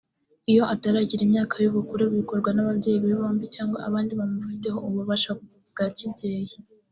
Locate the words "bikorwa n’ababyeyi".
2.17-2.97